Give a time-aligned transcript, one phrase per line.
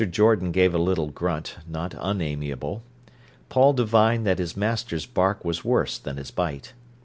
[0.09, 2.81] Jordan gave a little grunt, not unamiable.
[3.49, 6.73] Paul divined that his master's bark was worse than his bite.